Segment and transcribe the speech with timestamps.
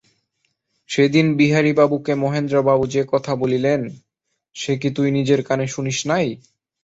[0.89, 3.81] সেদিন বিহারীবাবুকে মহেন্দ্রবাবু যে কথা বলিলেন,
[4.55, 6.27] সে কি তুই নিজের কানে শুনিস নাই।